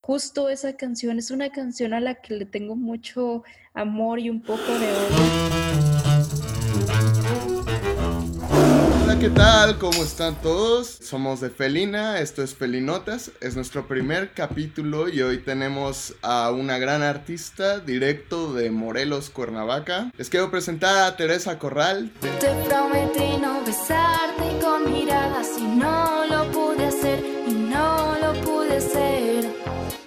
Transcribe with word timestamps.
justo 0.00 0.48
esa 0.48 0.76
canción 0.76 1.18
es 1.18 1.30
una 1.30 1.50
canción 1.50 1.94
a 1.94 2.00
la 2.00 2.16
que 2.16 2.34
le 2.34 2.46
tengo 2.46 2.76
mucho 2.76 3.44
amor 3.74 4.18
y 4.18 4.30
un 4.30 4.42
poco 4.42 4.78
de 4.78 4.86
odio. 4.92 5.80
¿qué 9.20 9.28
tal? 9.28 9.76
¿Cómo 9.76 10.02
están 10.02 10.34
todos? 10.36 10.86
Somos 10.86 11.40
de 11.40 11.50
Felina, 11.50 12.20
esto 12.20 12.42
es 12.42 12.54
Felinotas, 12.54 13.30
es 13.42 13.54
nuestro 13.54 13.86
primer 13.86 14.32
capítulo 14.32 15.10
y 15.10 15.20
hoy 15.20 15.36
tenemos 15.42 16.14
a 16.22 16.50
una 16.50 16.78
gran 16.78 17.02
artista 17.02 17.80
directo 17.80 18.54
de 18.54 18.70
Morelos, 18.70 19.28
Cuernavaca. 19.28 20.10
Les 20.16 20.30
quiero 20.30 20.50
presentar 20.50 21.04
a 21.04 21.16
Teresa 21.18 21.58
Corral. 21.58 22.10
Te 22.22 22.48
prometí 22.66 23.36
no 23.42 23.62
besarte 23.62 24.58
con 24.62 24.90
miradas 24.90 25.59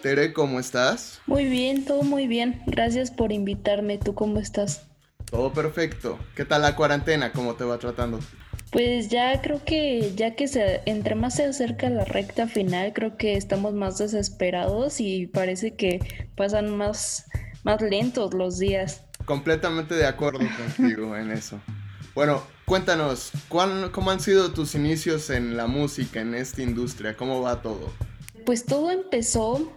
Tere, 0.03 0.33
¿cómo 0.33 0.59
estás? 0.59 1.21
Muy 1.27 1.45
bien, 1.45 1.85
todo 1.85 2.03
muy 2.03 2.27
bien. 2.27 2.61
Gracias 2.65 3.09
por 3.09 3.31
invitarme. 3.31 3.97
¿Tú 3.97 4.13
cómo 4.13 4.37
estás? 4.37 4.85
Todo 5.31 5.53
perfecto. 5.53 6.19
¿Qué 6.35 6.43
tal 6.43 6.63
la 6.63 6.75
cuarentena? 6.75 7.31
¿Cómo 7.31 7.55
te 7.55 7.63
va 7.63 7.77
tratando? 7.77 8.19
Pues 8.69 9.07
ya 9.07 9.41
creo 9.41 9.63
que 9.63 10.11
ya 10.13 10.35
que 10.35 10.49
se 10.49 10.81
entre 10.87 11.15
más 11.15 11.35
se 11.35 11.45
acerca 11.45 11.89
la 11.89 12.03
recta 12.03 12.47
final, 12.47 12.91
creo 12.91 13.15
que 13.15 13.37
estamos 13.37 13.75
más 13.75 13.97
desesperados 13.97 14.99
y 14.99 15.27
parece 15.27 15.75
que 15.75 16.01
pasan 16.35 16.75
más 16.75 17.27
más 17.63 17.81
lentos 17.81 18.33
los 18.33 18.59
días. 18.59 19.05
Completamente 19.23 19.95
de 19.95 20.05
acuerdo 20.05 20.39
contigo 20.57 21.15
en 21.15 21.31
eso. 21.31 21.61
Bueno, 22.13 22.43
cuéntanos, 22.65 23.31
¿cómo 23.47 24.11
han 24.11 24.19
sido 24.19 24.51
tus 24.51 24.75
inicios 24.75 25.29
en 25.29 25.55
la 25.55 25.67
música, 25.67 26.19
en 26.19 26.35
esta 26.35 26.61
industria? 26.61 27.15
¿Cómo 27.15 27.41
va 27.41 27.61
todo? 27.61 27.89
Pues 28.45 28.65
todo 28.65 28.91
empezó 28.91 29.71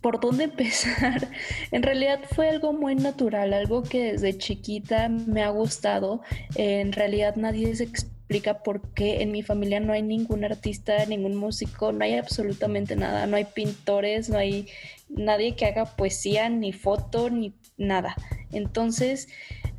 por 0.00 0.20
dónde 0.20 0.44
empezar. 0.50 1.28
en 1.70 1.82
realidad 1.82 2.20
fue 2.34 2.48
algo 2.48 2.72
muy 2.72 2.94
natural, 2.94 3.52
algo 3.52 3.82
que 3.82 4.12
desde 4.12 4.36
chiquita 4.36 5.08
me 5.08 5.42
ha 5.42 5.50
gustado. 5.50 6.22
en 6.54 6.92
realidad 6.92 7.36
nadie 7.36 7.74
se 7.74 7.84
explica 7.84 8.62
por 8.62 8.92
qué 8.92 9.22
en 9.22 9.32
mi 9.32 9.42
familia 9.42 9.80
no 9.80 9.92
hay 9.92 10.02
ningún 10.02 10.44
artista, 10.44 11.04
ningún 11.06 11.34
músico, 11.34 11.92
no 11.92 12.04
hay 12.04 12.14
absolutamente 12.14 12.94
nada, 12.94 13.26
no 13.26 13.36
hay 13.36 13.44
pintores, 13.44 14.28
no 14.30 14.38
hay 14.38 14.68
nadie 15.08 15.56
que 15.56 15.66
haga 15.66 15.84
poesía, 15.84 16.48
ni 16.48 16.72
foto, 16.72 17.28
ni 17.28 17.52
nada. 17.76 18.14
Entonces 18.52 19.28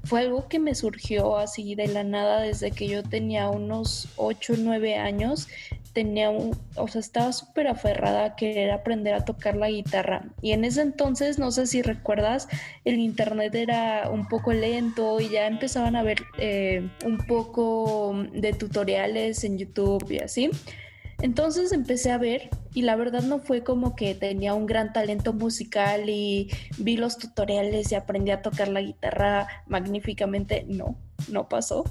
fue 0.04 0.22
algo 0.22 0.48
que 0.48 0.60
me 0.60 0.76
surgió 0.76 1.38
así 1.38 1.76
de 1.76 1.88
la 1.88 2.04
nada 2.04 2.42
desde 2.42 2.72
que 2.72 2.88
yo 2.88 3.04
tenía 3.04 3.50
unos 3.50 4.10
8 4.18 4.54
o 4.54 4.58
9 4.58 4.96
años 4.98 5.48
tenía 5.94 6.30
un, 6.30 6.58
o 6.76 6.88
sea, 6.88 7.02
estaba 7.02 7.34
súper 7.34 7.68
aferrada 7.68 8.26
a 8.26 8.36
querer 8.36 8.72
aprender 8.72 9.14
a 9.14 9.26
tocar 9.26 9.56
la 9.56 9.70
guitarra. 9.70 10.24
Y 10.42 10.52
en 10.52 10.66
ese 10.66 10.82
entonces, 10.82 11.40
no 11.40 11.52
sé 11.52 11.68
si 11.68 11.82
recuerdas, 11.82 12.48
el 12.86 13.00
internet 13.00 13.54
era 13.56 14.10
un 14.10 14.28
poco 14.28 14.54
lento 14.54 15.20
y 15.20 15.30
ya 15.30 15.48
empezaban 15.48 15.96
a 15.96 16.04
ver 16.04 16.24
eh, 16.38 16.90
un 17.06 17.18
poco 17.18 18.16
de 18.34 18.54
tutoriales 18.54 19.44
en 19.44 19.58
YouTube 19.58 20.10
y 20.10 20.20
así. 20.20 20.50
Entonces 21.22 21.72
empecé 21.72 22.12
a 22.12 22.18
ver 22.18 22.50
y 22.74 22.82
la 22.82 22.96
verdad 22.96 23.22
no 23.22 23.40
fue 23.40 23.64
como 23.64 23.96
que 23.96 24.16
tenía 24.16 24.56
un 24.56 24.66
gran 24.66 24.92
talento 24.92 25.34
musical 25.34 26.10
y 26.10 26.50
vi 26.80 26.98
los 26.98 27.18
tutoriales 27.18 27.92
y 27.92 27.96
aprendí 27.96 28.32
a 28.32 28.42
tocar 28.42 28.70
la 28.70 28.82
guitarra 28.82 29.48
magníficamente. 29.68 30.66
No, 30.68 30.96
no 31.30 31.48
pasó. 31.48 31.84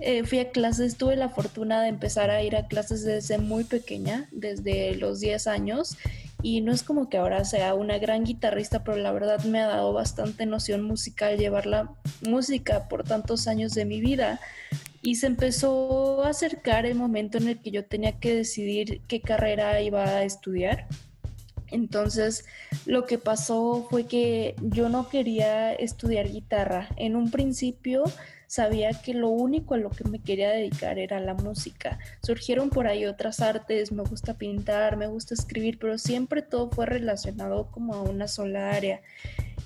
Eh, 0.00 0.24
fui 0.24 0.38
a 0.38 0.50
clases, 0.50 0.96
tuve 0.96 1.16
la 1.16 1.28
fortuna 1.28 1.82
de 1.82 1.88
empezar 1.88 2.30
a 2.30 2.42
ir 2.42 2.56
a 2.56 2.66
clases 2.66 3.04
desde 3.04 3.38
muy 3.38 3.64
pequeña, 3.64 4.28
desde 4.32 4.94
los 4.96 5.20
10 5.20 5.46
años, 5.46 5.96
y 6.42 6.60
no 6.60 6.72
es 6.72 6.82
como 6.82 7.08
que 7.08 7.16
ahora 7.16 7.44
sea 7.44 7.74
una 7.74 7.98
gran 7.98 8.24
guitarrista, 8.24 8.84
pero 8.84 8.98
la 8.98 9.12
verdad 9.12 9.42
me 9.44 9.60
ha 9.60 9.66
dado 9.66 9.92
bastante 9.92 10.44
noción 10.44 10.82
musical 10.82 11.38
llevar 11.38 11.64
la 11.66 11.90
música 12.20 12.88
por 12.88 13.04
tantos 13.04 13.48
años 13.48 13.72
de 13.72 13.86
mi 13.86 14.00
vida. 14.00 14.40
Y 15.00 15.16
se 15.16 15.26
empezó 15.26 16.22
a 16.24 16.30
acercar 16.30 16.86
el 16.86 16.96
momento 16.96 17.38
en 17.38 17.48
el 17.48 17.60
que 17.60 17.70
yo 17.70 17.84
tenía 17.84 18.12
que 18.18 18.34
decidir 18.34 19.00
qué 19.06 19.20
carrera 19.20 19.80
iba 19.80 20.04
a 20.04 20.24
estudiar. 20.24 20.86
Entonces, 21.74 22.44
lo 22.86 23.04
que 23.04 23.18
pasó 23.18 23.88
fue 23.90 24.06
que 24.06 24.54
yo 24.62 24.88
no 24.88 25.08
quería 25.08 25.72
estudiar 25.72 26.30
guitarra. 26.30 26.88
En 26.96 27.16
un 27.16 27.32
principio 27.32 28.04
sabía 28.46 28.92
que 28.92 29.12
lo 29.12 29.28
único 29.30 29.74
a 29.74 29.78
lo 29.78 29.90
que 29.90 30.04
me 30.04 30.20
quería 30.20 30.50
dedicar 30.50 31.00
era 31.00 31.18
la 31.18 31.34
música. 31.34 31.98
Surgieron 32.22 32.70
por 32.70 32.86
ahí 32.86 33.06
otras 33.06 33.40
artes, 33.40 33.90
me 33.90 34.04
gusta 34.04 34.34
pintar, 34.34 34.96
me 34.96 35.08
gusta 35.08 35.34
escribir, 35.34 35.80
pero 35.80 35.98
siempre 35.98 36.42
todo 36.42 36.70
fue 36.70 36.86
relacionado 36.86 37.66
como 37.72 37.94
a 37.94 38.02
una 38.02 38.28
sola 38.28 38.70
área. 38.70 39.00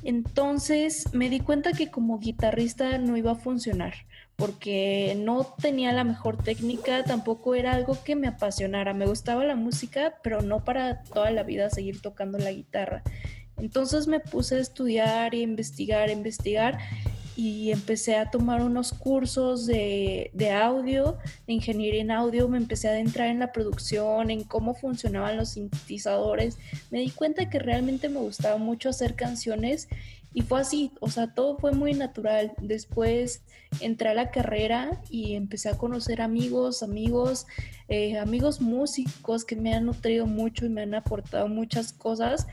Entonces 0.03 1.13
me 1.13 1.29
di 1.29 1.41
cuenta 1.41 1.73
que 1.73 1.91
como 1.91 2.21
guitarrista 2.21 2.97
no 2.97 3.19
iba 3.19 3.33
a 3.33 3.35
funcionar 3.35 3.93
porque 4.39 5.17
no 5.19 5.45
tenía 5.61 5.93
la 5.93 6.05
mejor 6.05 6.41
técnica, 6.41 7.03
tampoco 7.03 7.57
era 7.57 7.73
algo 7.73 7.99
que 8.05 8.15
me 8.15 8.29
apasionara. 8.29 8.95
Me 8.95 9.05
gustaba 9.05 9.43
la 9.43 9.57
música, 9.57 10.15
pero 10.23 10.43
no 10.43 10.65
para 10.65 11.03
toda 11.03 11.33
la 11.33 11.43
vida 11.43 11.71
seguir 11.71 12.01
tocando 12.01 12.39
la 12.39 12.53
guitarra. 12.53 13.03
Entonces 13.57 14.07
me 14.07 14.21
puse 14.21 14.55
a 14.55 14.61
estudiar 14.61 15.35
y 15.35 15.43
investigar, 15.43 16.09
investigar 16.09 16.79
y 17.39 17.71
empecé 17.71 18.17
a 18.17 18.33
tomar 18.33 18.63
unos 18.63 18.93
cursos 18.93 19.65
de, 19.65 20.31
audio, 20.61 21.19
de 21.47 21.53
ingeniería 21.53 22.01
en 22.01 22.11
audio, 22.11 22.49
me 22.49 22.59
empecé 22.59 22.89
a 22.89 22.91
adentrar 22.91 23.29
en 23.29 23.39
la 23.39 23.53
producción, 23.53 24.31
en 24.31 24.43
cómo 24.43 24.75
funcionaban 24.75 25.37
los 25.37 25.51
sintetizadores, 25.51 26.59
me 26.91 26.99
di 26.99 27.11
cuenta 27.11 27.49
que 27.49 27.61
realmente 27.61 28.09
me 28.09 28.19
gustaba 28.19 28.57
mucho 28.57 28.89
hacer 28.89 29.15
canciones 29.15 29.89
y 30.35 30.43
fue 30.43 30.61
así, 30.61 30.93
o 31.01 31.09
sea, 31.11 31.33
todo 31.35 31.57
fue 31.59 31.73
muy 31.73 31.95
natural. 31.95 32.53
Después 32.61 33.43
entré 33.81 34.11
a 34.11 34.15
la 34.15 34.31
carrera 34.31 35.01
y 35.11 35.35
empecé 35.35 35.71
a 35.71 35.79
conocer 35.79 36.21
amigos, 36.21 36.83
amigos, 36.83 37.47
eh, 37.89 38.19
amigos 38.19 38.61
músicos 38.61 39.45
que 39.45 39.57
me 39.57 39.75
han 39.75 39.87
nutrido 39.87 40.27
mucho 40.27 40.67
y 40.67 40.69
me 40.69 40.83
han 40.83 40.95
aportado 40.95 41.49
muchas 41.49 41.93
cosas 41.93 42.47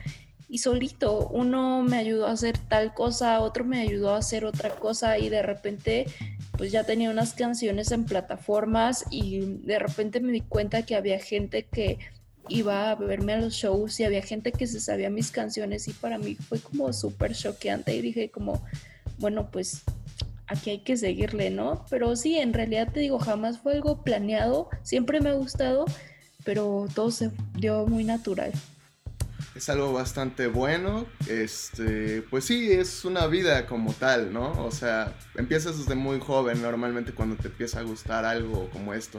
y 0.48 0.58
solito. 0.58 1.28
Uno 1.28 1.82
me 1.82 1.98
ayudó 1.98 2.26
a 2.26 2.32
hacer 2.32 2.56
tal 2.56 2.94
cosa, 2.94 3.40
otro 3.40 3.64
me 3.64 3.80
ayudó 3.80 4.14
a 4.14 4.18
hacer 4.18 4.44
otra 4.44 4.70
cosa 4.70 5.18
y 5.18 5.28
de 5.28 5.42
repente 5.42 6.06
pues 6.56 6.72
ya 6.72 6.84
tenía 6.84 7.10
unas 7.10 7.34
canciones 7.34 7.92
en 7.92 8.04
plataformas 8.04 9.04
y 9.10 9.40
de 9.40 9.78
repente 9.78 10.20
me 10.20 10.32
di 10.32 10.40
cuenta 10.40 10.86
que 10.86 10.96
había 10.96 11.18
gente 11.18 11.66
que 11.66 11.98
iba 12.48 12.90
a 12.90 12.94
verme 12.94 13.34
a 13.34 13.40
los 13.40 13.54
shows 13.54 13.98
y 14.00 14.04
había 14.04 14.22
gente 14.22 14.52
que 14.52 14.66
se 14.66 14.80
sabía 14.80 15.10
mis 15.10 15.30
canciones 15.30 15.88
y 15.88 15.92
para 15.92 16.18
mí 16.18 16.34
fue 16.34 16.58
como 16.58 16.92
súper 16.92 17.34
choqueante 17.34 17.94
y 17.94 18.02
dije 18.02 18.30
como, 18.30 18.64
bueno, 19.18 19.50
pues 19.50 19.82
aquí 20.46 20.70
hay 20.70 20.78
que 20.80 20.96
seguirle, 20.96 21.50
¿no? 21.50 21.84
Pero 21.90 22.16
sí, 22.16 22.38
en 22.38 22.52
realidad 22.52 22.92
te 22.92 23.00
digo, 23.00 23.18
jamás 23.18 23.58
fue 23.58 23.72
algo 23.72 24.02
planeado, 24.02 24.68
siempre 24.82 25.20
me 25.20 25.30
ha 25.30 25.34
gustado, 25.34 25.86
pero 26.44 26.86
todo 26.94 27.10
se 27.10 27.30
dio 27.54 27.86
muy 27.86 28.04
natural 28.04 28.52
es 29.56 29.68
algo 29.68 29.92
bastante 29.92 30.46
bueno. 30.46 31.06
Este, 31.28 32.22
pues 32.22 32.44
sí, 32.44 32.70
es 32.70 33.04
una 33.04 33.26
vida 33.26 33.66
como 33.66 33.92
tal, 33.92 34.32
¿no? 34.32 34.52
O 34.64 34.70
sea, 34.70 35.16
empiezas 35.34 35.78
desde 35.78 35.94
muy 35.94 36.20
joven 36.20 36.62
normalmente 36.62 37.12
cuando 37.12 37.36
te 37.36 37.48
empieza 37.48 37.80
a 37.80 37.82
gustar 37.82 38.24
algo 38.24 38.68
como 38.70 38.94
esto. 38.94 39.18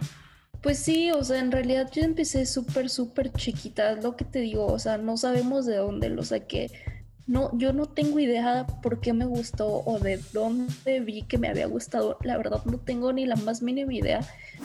Pues 0.62 0.80
sí, 0.80 1.12
o 1.12 1.24
sea, 1.24 1.40
en 1.40 1.52
realidad 1.52 1.90
yo 1.94 2.04
empecé 2.04 2.46
súper, 2.46 2.90
súper 2.90 3.32
chiquita, 3.34 3.92
es 3.92 4.04
lo 4.04 4.16
que 4.16 4.26
te 4.26 4.40
digo, 4.40 4.66
o 4.68 4.80
sea, 4.80 4.98
no 4.98 5.16
sabemos 5.18 5.66
de 5.66 5.76
dónde 5.78 6.10
lo 6.10 6.24
saqué 6.24 6.72
no, 7.28 7.52
yo 7.58 7.74
no 7.74 7.88
tengo 7.88 8.20
idea 8.20 8.66
por 8.82 9.02
qué 9.02 9.12
me 9.12 9.26
gustó 9.26 9.84
o 9.86 10.00
de 10.00 10.18
dónde 10.32 11.02
vi 11.02 11.24
que 11.24 11.38
me 11.38 11.50
había 11.50 11.68
gustado. 11.68 12.18
La 12.24 12.38
verdad 12.38 12.64
no 12.64 12.78
tengo 12.78 13.12
ni 13.12 13.26
la 13.26 13.36
más 13.36 13.62
mínima 13.62 13.94
idea, 13.94 14.22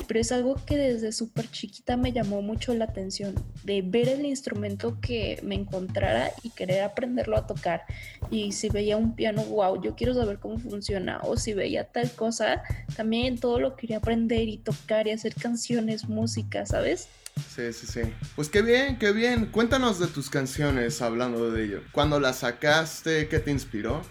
pero 0.07 0.21
es 0.21 0.31
algo 0.31 0.55
que 0.65 0.77
desde 0.77 1.11
súper 1.11 1.51
chiquita 1.51 1.97
me 1.97 2.13
llamó 2.13 2.41
mucho 2.41 2.73
la 2.75 2.85
atención, 2.85 3.35
de 3.65 3.83
ver 3.83 4.09
el 4.09 4.25
instrumento 4.25 5.01
que 5.01 5.41
me 5.43 5.57
encontrara 5.57 6.31
y 6.45 6.51
querer 6.51 6.83
aprenderlo 6.83 7.37
a 7.37 7.49
tocar. 7.49 7.83
Y 8.31 8.53
si 8.53 8.69
veía 8.69 8.97
un 8.97 9.17
piano, 9.17 9.43
wow, 9.45 9.83
yo 9.83 9.97
quiero 9.97 10.15
saber 10.15 10.39
cómo 10.39 10.59
funciona. 10.59 11.21
O 11.25 11.37
si 11.37 11.55
veía 11.55 11.85
tal 11.85 12.13
cosa, 12.13 12.63
también 12.97 13.39
todo 13.39 13.59
lo 13.59 13.75
quería 13.75 13.97
aprender 13.97 14.49
y 14.49 14.59
tocar 14.59 15.09
y 15.09 15.11
hacer 15.11 15.35
canciones, 15.35 16.09
música, 16.09 16.65
¿sabes? 16.65 17.09
Sí, 17.55 17.73
sí, 17.73 17.87
sí. 17.87 18.01
Pues 18.35 18.49
qué 18.49 18.63
bien, 18.63 18.99
qué 18.99 19.13
bien. 19.13 19.47
Cuéntanos 19.47 19.99
de 19.99 20.07
tus 20.07 20.31
canciones 20.31 21.03
hablando 21.03 21.51
de 21.51 21.65
ello. 21.65 21.81
¿Cuándo 21.93 22.19
las 22.21 22.39
sacaste? 22.39 23.29
¿Qué 23.29 23.39
te 23.39 23.51
inspiró? 23.51 24.03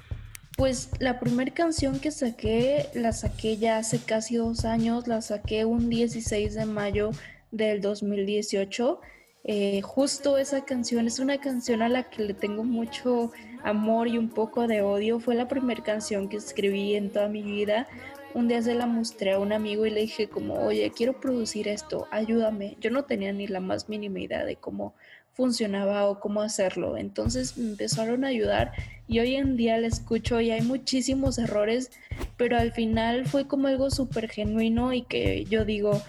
Pues 0.57 0.89
la 0.99 1.19
primera 1.19 1.51
canción 1.53 1.99
que 1.99 2.11
saqué, 2.11 2.89
la 2.93 3.13
saqué 3.13 3.57
ya 3.57 3.77
hace 3.77 3.99
casi 3.99 4.35
dos 4.35 4.65
años, 4.65 5.07
la 5.07 5.21
saqué 5.21 5.65
un 5.65 5.89
16 5.89 6.53
de 6.53 6.65
mayo 6.65 7.11
del 7.51 7.81
2018. 7.81 8.99
Eh, 9.43 9.81
justo 9.81 10.37
esa 10.37 10.63
canción 10.65 11.07
es 11.07 11.17
una 11.17 11.39
canción 11.39 11.81
a 11.81 11.89
la 11.89 12.09
que 12.09 12.23
le 12.23 12.33
tengo 12.35 12.63
mucho 12.63 13.31
amor 13.63 14.07
y 14.07 14.17
un 14.17 14.29
poco 14.29 14.67
de 14.67 14.81
odio. 14.81 15.19
Fue 15.19 15.33
la 15.35 15.47
primera 15.47 15.83
canción 15.83 16.29
que 16.29 16.37
escribí 16.37 16.95
en 16.95 17.09
toda 17.09 17.27
mi 17.27 17.41
vida 17.41 17.87
un 18.33 18.47
día 18.47 18.61
se 18.61 18.73
la 18.73 18.85
mostré 18.85 19.33
a 19.33 19.39
un 19.39 19.53
amigo 19.53 19.85
y 19.85 19.89
le 19.89 20.01
dije 20.01 20.29
como, 20.29 20.55
oye, 20.65 20.91
quiero 20.95 21.19
producir 21.19 21.67
esto, 21.67 22.07
ayúdame. 22.11 22.77
Yo 22.79 22.89
no 22.89 23.03
tenía 23.03 23.33
ni 23.33 23.47
la 23.47 23.59
más 23.59 23.89
mínima 23.89 24.19
idea 24.19 24.45
de 24.45 24.55
cómo 24.55 24.95
funcionaba 25.33 26.07
o 26.07 26.19
cómo 26.19 26.41
hacerlo. 26.41 26.97
Entonces 26.97 27.57
me 27.57 27.71
empezaron 27.71 28.23
a 28.23 28.27
ayudar 28.27 28.71
y 29.07 29.19
hoy 29.19 29.35
en 29.35 29.57
día 29.57 29.77
la 29.77 29.87
escucho 29.87 30.39
y 30.41 30.51
hay 30.51 30.61
muchísimos 30.61 31.37
errores, 31.37 31.91
pero 32.37 32.57
al 32.57 32.71
final 32.71 33.25
fue 33.25 33.47
como 33.47 33.67
algo 33.67 33.89
súper 33.89 34.29
genuino 34.29 34.93
y 34.93 35.03
que 35.03 35.45
yo 35.45 35.65
digo, 35.65 36.01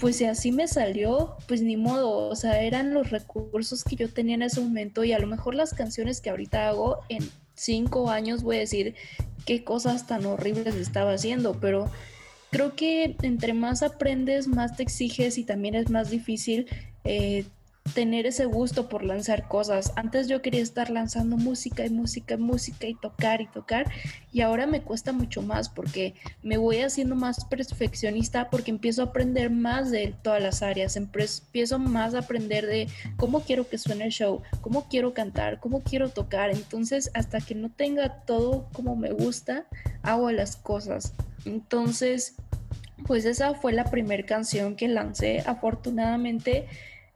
pues 0.00 0.16
si 0.16 0.24
así 0.24 0.52
me 0.52 0.68
salió, 0.68 1.36
pues 1.46 1.62
ni 1.62 1.76
modo, 1.76 2.28
o 2.28 2.36
sea, 2.36 2.62
eran 2.62 2.94
los 2.94 3.10
recursos 3.10 3.84
que 3.84 3.96
yo 3.96 4.12
tenía 4.12 4.34
en 4.34 4.42
ese 4.42 4.60
momento 4.60 5.04
y 5.04 5.12
a 5.12 5.18
lo 5.18 5.26
mejor 5.26 5.54
las 5.54 5.74
canciones 5.74 6.20
que 6.20 6.30
ahorita 6.30 6.68
hago 6.68 7.00
en 7.08 7.28
cinco 7.58 8.10
años 8.10 8.42
voy 8.42 8.56
a 8.56 8.60
decir 8.60 8.94
qué 9.44 9.64
cosas 9.64 10.06
tan 10.06 10.26
horribles 10.26 10.74
estaba 10.74 11.12
haciendo, 11.12 11.58
pero 11.60 11.90
creo 12.50 12.74
que 12.76 13.16
entre 13.22 13.54
más 13.54 13.82
aprendes, 13.82 14.46
más 14.46 14.76
te 14.76 14.82
exiges 14.82 15.38
y 15.38 15.44
también 15.44 15.74
es 15.74 15.90
más 15.90 16.10
difícil 16.10 16.66
eh, 17.04 17.44
tener 17.94 18.26
ese 18.26 18.44
gusto 18.44 18.88
por 18.88 19.04
lanzar 19.04 19.48
cosas. 19.48 19.92
Antes 19.96 20.28
yo 20.28 20.42
quería 20.42 20.62
estar 20.62 20.90
lanzando 20.90 21.36
música 21.36 21.84
y 21.84 21.90
música 21.90 22.34
y 22.34 22.38
música 22.38 22.86
y 22.86 22.94
tocar 22.94 23.40
y 23.40 23.46
tocar 23.46 23.90
y 24.32 24.40
ahora 24.40 24.66
me 24.66 24.82
cuesta 24.82 25.12
mucho 25.12 25.42
más 25.42 25.68
porque 25.68 26.14
me 26.42 26.58
voy 26.58 26.78
haciendo 26.80 27.14
más 27.14 27.44
perfeccionista 27.44 28.50
porque 28.50 28.70
empiezo 28.70 29.02
a 29.02 29.06
aprender 29.06 29.50
más 29.50 29.90
de 29.90 30.14
todas 30.22 30.42
las 30.42 30.62
áreas, 30.62 30.96
empiezo 30.96 31.78
más 31.78 32.14
a 32.14 32.20
aprender 32.20 32.66
de 32.66 32.88
cómo 33.16 33.40
quiero 33.40 33.68
que 33.68 33.78
suene 33.78 34.06
el 34.06 34.12
show, 34.12 34.42
cómo 34.60 34.88
quiero 34.88 35.14
cantar, 35.14 35.60
cómo 35.60 35.82
quiero 35.82 36.10
tocar. 36.10 36.50
Entonces 36.50 37.10
hasta 37.14 37.40
que 37.40 37.54
no 37.54 37.70
tenga 37.70 38.20
todo 38.24 38.68
como 38.72 38.96
me 38.96 39.10
gusta, 39.10 39.66
hago 40.02 40.30
las 40.30 40.56
cosas. 40.56 41.14
Entonces, 41.44 42.34
pues 43.06 43.24
esa 43.24 43.54
fue 43.54 43.72
la 43.72 43.84
primera 43.84 44.26
canción 44.26 44.76
que 44.76 44.88
lancé. 44.88 45.42
Afortunadamente, 45.46 46.66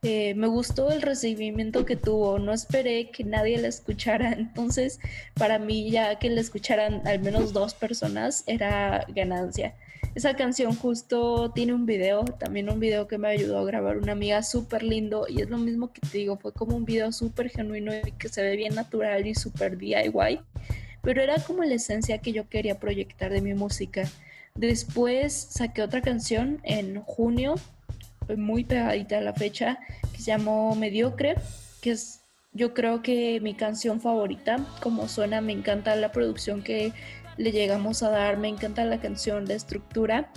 eh, 0.05 0.35
me 0.35 0.49
gustó 0.49 0.91
el 0.91 1.01
recibimiento 1.01 1.85
que 1.85 1.95
tuvo, 1.95 2.41
no 2.41 2.53
esperé 2.53 3.11
que 3.11 3.23
nadie 3.23 3.57
la 3.59 3.69
escuchara, 3.69 4.33
entonces 4.37 4.99
para 5.35 5.61
mí 5.61 5.93
ya 5.93 6.19
que 6.19 6.29
la 6.29 6.41
escucharan 6.41 7.07
al 7.07 7.21
menos 7.21 7.53
dos 7.53 7.75
personas 7.75 8.43
era 8.49 9.07
ganancia. 9.15 9.77
Esa 10.17 10.35
canción 10.35 10.75
justo 10.75 11.53
tiene 11.53 11.73
un 11.73 11.87
video, 11.87 12.25
también 12.25 12.69
un 12.69 12.81
video 12.81 13.07
que 13.07 13.17
me 13.17 13.29
ayudó 13.29 13.59
a 13.61 13.65
grabar 13.65 13.97
una 13.97 14.13
amiga 14.13 14.43
súper 14.43 14.83
lindo 14.83 15.27
y 15.29 15.41
es 15.41 15.49
lo 15.49 15.57
mismo 15.57 15.93
que 15.93 16.01
te 16.01 16.19
digo, 16.19 16.37
fue 16.37 16.53
como 16.53 16.77
un 16.77 16.85
video 16.85 17.13
súper 17.13 17.49
genuino 17.49 17.95
y 17.95 18.11
que 18.13 18.29
se 18.29 18.43
ve 18.43 18.57
bien 18.57 18.75
natural 18.75 19.25
y 19.25 19.37
súper 19.37 19.79
DIY, 19.79 20.41
pero 21.01 21.23
era 21.23 21.37
como 21.39 21.63
la 21.63 21.75
esencia 21.75 22.19
que 22.19 22.33
yo 22.33 22.49
quería 22.49 22.81
proyectar 22.81 23.33
de 23.33 23.41
mi 23.41 23.55
música. 23.55 24.11
Después 24.57 25.33
saqué 25.33 25.81
otra 25.81 26.03
canción 26.03 26.61
en 26.65 27.01
junio 27.03 27.55
muy 28.37 28.65
pegadita 28.65 29.19
a 29.19 29.21
la 29.21 29.33
fecha, 29.33 29.79
que 30.13 30.19
se 30.19 30.31
llamó 30.31 30.75
Mediocre, 30.75 31.37
que 31.81 31.93
es 31.93 32.23
yo 32.55 32.75
creo 32.75 33.03
que 33.03 33.41
mi 33.41 33.55
canción 33.55 34.01
favorita, 34.01 34.59
como 34.83 35.09
suena, 35.09 35.41
me 35.41 35.53
encanta 35.53 35.97
la 35.97 36.13
producción 36.13 36.63
que 36.63 36.93
le 37.39 37.51
llegamos 37.51 38.03
a 38.03 38.11
dar, 38.11 38.37
me 38.37 38.49
encanta 38.49 38.85
la 38.85 39.01
canción, 39.01 39.47
la 39.47 39.55
estructura. 39.55 40.31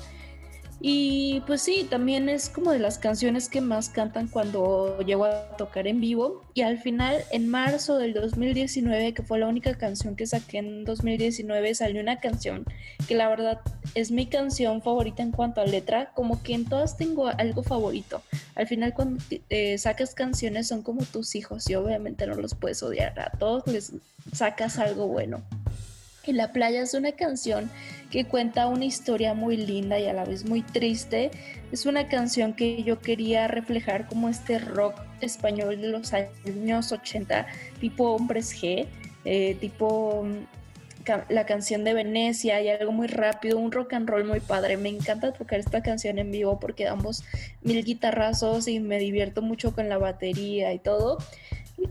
Y 0.87 1.39
pues 1.47 1.63
sí, 1.63 1.87
también 1.89 2.29
es 2.29 2.47
como 2.47 2.69
de 2.69 2.77
las 2.77 2.99
canciones 2.99 3.49
que 3.49 3.59
más 3.59 3.89
cantan 3.89 4.27
cuando 4.27 4.99
llego 4.99 5.25
a 5.25 5.57
tocar 5.57 5.87
en 5.87 5.99
vivo. 5.99 6.43
Y 6.53 6.61
al 6.61 6.77
final, 6.77 7.23
en 7.31 7.49
marzo 7.49 7.97
del 7.97 8.13
2019, 8.13 9.15
que 9.15 9.23
fue 9.23 9.39
la 9.39 9.47
única 9.47 9.73
canción 9.79 10.15
que 10.15 10.27
saqué 10.27 10.59
en 10.59 10.85
2019, 10.85 11.73
salió 11.73 11.99
una 11.99 12.19
canción 12.19 12.65
que 13.07 13.15
la 13.15 13.27
verdad 13.29 13.61
es 13.95 14.11
mi 14.11 14.27
canción 14.27 14.83
favorita 14.83 15.23
en 15.23 15.31
cuanto 15.31 15.59
a 15.59 15.65
letra. 15.65 16.11
Como 16.13 16.43
que 16.43 16.53
en 16.53 16.65
todas 16.65 16.97
tengo 16.97 17.29
algo 17.29 17.63
favorito. 17.63 18.21
Al 18.53 18.67
final, 18.67 18.93
cuando 18.93 19.23
eh, 19.49 19.79
sacas 19.79 20.13
canciones 20.13 20.67
son 20.67 20.83
como 20.83 21.03
tus 21.03 21.33
hijos 21.33 21.67
y 21.67 21.73
obviamente 21.73 22.27
no 22.27 22.35
los 22.35 22.53
puedes 22.53 22.83
odiar. 22.83 23.19
A 23.19 23.31
todos 23.31 23.65
les 23.65 23.91
sacas 24.33 24.77
algo 24.77 25.07
bueno. 25.07 25.41
Y 26.27 26.33
La 26.33 26.51
playa 26.51 26.81
es 26.81 26.93
una 26.93 27.11
canción 27.11 27.69
que 28.09 28.25
cuenta 28.25 28.67
una 28.67 28.85
historia 28.85 29.33
muy 29.33 29.57
linda 29.57 29.99
y 29.99 30.07
a 30.07 30.13
la 30.13 30.25
vez 30.25 30.45
muy 30.45 30.61
triste. 30.61 31.31
Es 31.71 31.85
una 31.85 32.07
canción 32.07 32.53
que 32.53 32.83
yo 32.83 32.99
quería 32.99 33.47
reflejar 33.47 34.07
como 34.07 34.29
este 34.29 34.59
rock 34.59 34.95
español 35.21 35.81
de 35.81 35.89
los 35.89 36.13
años 36.13 36.91
80, 36.91 37.45
tipo 37.79 38.15
Hombres 38.15 38.55
G, 38.55 38.87
eh, 39.25 39.57
tipo 39.59 40.23
mm, 40.23 40.55
la 41.29 41.45
canción 41.45 41.83
de 41.83 41.93
Venecia 41.93 42.61
y 42.61 42.69
algo 42.69 42.91
muy 42.91 43.07
rápido, 43.07 43.59
un 43.59 43.71
rock 43.71 43.93
and 43.93 44.09
roll 44.09 44.25
muy 44.25 44.39
padre. 44.39 44.77
Me 44.77 44.89
encanta 44.89 45.31
tocar 45.33 45.59
esta 45.59 45.83
canción 45.83 46.17
en 46.17 46.31
vivo 46.31 46.59
porque 46.59 46.85
damos 46.85 47.23
mil 47.61 47.83
guitarrazos 47.83 48.67
y 48.67 48.79
me 48.79 48.97
divierto 48.97 49.41
mucho 49.41 49.73
con 49.75 49.89
la 49.89 49.97
batería 49.97 50.73
y 50.73 50.79
todo 50.79 51.19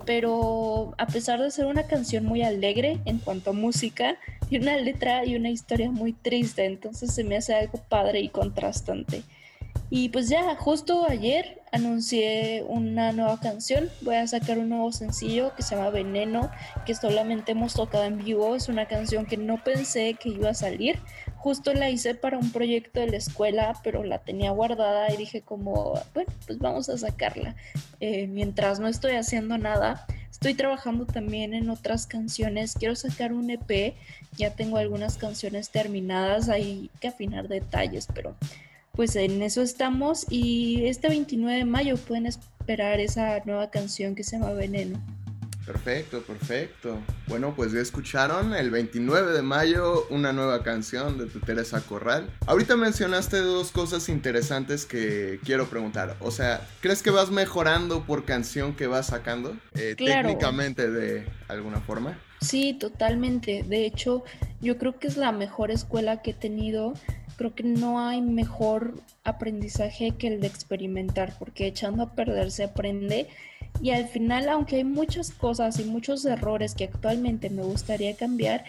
pero 0.06 0.94
a 0.98 1.06
pesar 1.06 1.40
de 1.40 1.50
ser 1.50 1.66
una 1.66 1.86
canción 1.86 2.24
muy 2.24 2.42
alegre 2.42 3.00
en 3.04 3.18
cuanto 3.18 3.50
a 3.50 3.52
música, 3.52 4.16
tiene 4.48 4.66
una 4.66 4.76
letra 4.76 5.24
y 5.24 5.36
una 5.36 5.50
historia 5.50 5.90
muy 5.90 6.12
triste, 6.12 6.64
entonces 6.64 7.14
se 7.14 7.24
me 7.24 7.36
hace 7.36 7.54
algo 7.54 7.78
padre 7.88 8.20
y 8.20 8.28
contrastante. 8.28 9.22
Y 9.90 10.08
pues 10.08 10.28
ya, 10.28 10.56
justo 10.56 11.06
ayer 11.08 11.60
anuncié 11.70 12.64
una 12.66 13.12
nueva 13.12 13.38
canción, 13.38 13.90
voy 14.00 14.16
a 14.16 14.26
sacar 14.26 14.58
un 14.58 14.68
nuevo 14.68 14.92
sencillo 14.92 15.54
que 15.54 15.62
se 15.62 15.76
llama 15.76 15.90
Veneno, 15.90 16.50
que 16.86 16.94
solamente 16.94 17.52
hemos 17.52 17.74
tocado 17.74 18.04
en 18.04 18.18
vivo, 18.18 18.56
es 18.56 18.68
una 18.68 18.86
canción 18.86 19.26
que 19.26 19.36
no 19.36 19.62
pensé 19.62 20.14
que 20.14 20.30
iba 20.30 20.50
a 20.50 20.54
salir, 20.54 20.98
justo 21.44 21.74
la 21.74 21.90
hice 21.90 22.14
para 22.14 22.38
un 22.38 22.52
proyecto 22.52 23.00
de 23.00 23.08
la 23.10 23.18
escuela, 23.18 23.78
pero 23.84 24.02
la 24.02 24.20
tenía 24.20 24.50
guardada 24.50 25.12
y 25.12 25.18
dije 25.18 25.42
como, 25.42 25.92
bueno, 26.14 26.32
pues 26.46 26.58
vamos 26.58 26.88
a 26.88 26.96
sacarla. 26.96 27.54
Eh, 28.00 28.26
mientras 28.28 28.80
no 28.80 28.88
estoy 28.88 29.12
haciendo 29.12 29.58
nada, 29.58 30.06
estoy 30.30 30.54
trabajando 30.54 31.04
también 31.04 31.52
en 31.52 31.68
otras 31.68 32.06
canciones, 32.06 32.72
quiero 32.72 32.96
sacar 32.96 33.34
un 33.34 33.50
EP, 33.50 33.94
ya 34.38 34.54
tengo 34.54 34.78
algunas 34.78 35.18
canciones 35.18 35.68
terminadas, 35.68 36.48
hay 36.48 36.90
que 36.98 37.08
afinar 37.08 37.46
detalles, 37.46 38.08
pero 38.14 38.34
pues 38.92 39.14
en 39.14 39.42
eso 39.42 39.60
estamos 39.60 40.24
y 40.30 40.86
este 40.86 41.10
29 41.10 41.58
de 41.58 41.64
mayo 41.66 41.98
pueden 41.98 42.24
esperar 42.24 43.00
esa 43.00 43.40
nueva 43.44 43.70
canción 43.70 44.14
que 44.14 44.24
se 44.24 44.38
llama 44.38 44.54
Veneno. 44.54 44.98
Perfecto, 45.66 46.22
perfecto. 46.22 46.98
Bueno, 47.26 47.54
pues 47.56 47.72
ya 47.72 47.80
escucharon 47.80 48.54
el 48.54 48.70
29 48.70 49.32
de 49.32 49.42
mayo 49.42 50.06
una 50.10 50.32
nueva 50.32 50.62
canción 50.62 51.16
de 51.18 51.26
tu 51.26 51.40
Teresa 51.40 51.80
Corral. 51.80 52.28
Ahorita 52.46 52.76
mencionaste 52.76 53.38
dos 53.38 53.70
cosas 53.70 54.08
interesantes 54.08 54.84
que 54.84 55.40
quiero 55.44 55.66
preguntar. 55.66 56.16
O 56.20 56.30
sea, 56.30 56.66
¿crees 56.80 57.02
que 57.02 57.10
vas 57.10 57.30
mejorando 57.30 58.04
por 58.04 58.24
canción 58.24 58.74
que 58.74 58.86
vas 58.86 59.06
sacando? 59.06 59.56
Eh, 59.74 59.94
técnicamente 59.96 60.90
de 60.90 61.26
alguna 61.48 61.80
forma. 61.80 62.18
Sí, 62.40 62.74
totalmente. 62.74 63.62
De 63.62 63.86
hecho, 63.86 64.22
yo 64.60 64.76
creo 64.76 64.98
que 64.98 65.06
es 65.06 65.16
la 65.16 65.32
mejor 65.32 65.70
escuela 65.70 66.20
que 66.20 66.32
he 66.32 66.34
tenido. 66.34 66.92
Creo 67.36 67.54
que 67.54 67.64
no 67.64 68.06
hay 68.06 68.20
mejor 68.20 68.94
aprendizaje 69.24 70.12
que 70.18 70.28
el 70.28 70.40
de 70.40 70.46
experimentar, 70.46 71.34
porque 71.38 71.66
echando 71.66 72.02
a 72.02 72.14
perder 72.14 72.50
se 72.50 72.64
aprende 72.64 73.28
y 73.82 73.90
al 73.90 74.06
final, 74.08 74.48
aunque 74.48 74.76
hay 74.76 74.84
muchas 74.84 75.30
cosas 75.30 75.78
y 75.78 75.84
muchos 75.84 76.24
errores 76.24 76.74
que 76.74 76.84
actualmente 76.84 77.50
me 77.50 77.62
gustaría 77.62 78.16
cambiar, 78.16 78.64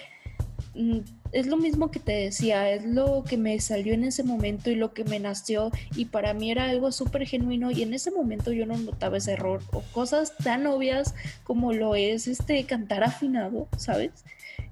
mm, 0.74 1.00
es 1.32 1.48
lo 1.48 1.58
mismo 1.58 1.92
que 1.92 2.00
te 2.00 2.14
decía, 2.14 2.72
es 2.72 2.86
lo 2.86 3.24
que 3.24 3.38
me 3.38 3.60
salió 3.60 3.94
en 3.94 4.06
ese 4.06 4.24
momento 4.24 4.72
y 4.72 4.76
lo 4.76 4.94
que 4.94 5.04
me 5.04 5.20
nació 5.20 5.70
y 5.96 6.06
para 6.06 6.34
mí 6.34 6.50
era 6.50 6.70
algo 6.70 6.94
súper 6.94 7.26
genuino 7.28 7.72
y 7.72 7.84
en 7.84 7.94
ese 7.94 8.10
momento 8.10 8.54
yo 8.54 8.66
no 8.66 8.78
notaba 8.78 9.18
ese 9.18 9.34
error 9.34 9.62
o 9.74 9.82
cosas 9.92 10.36
tan 10.38 10.66
obvias 10.66 11.14
como 11.44 11.74
lo 11.74 11.96
es 11.96 12.28
este 12.28 12.64
cantar 12.64 13.04
afinado, 13.04 13.68
¿sabes? 13.78 14.12